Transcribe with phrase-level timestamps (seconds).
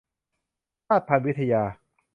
[0.87, 1.63] ชาติพันธุ์วิทยา